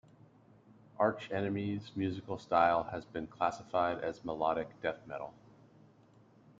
[0.97, 5.31] Arch Enemy's musical style has been classified as melodic death metal.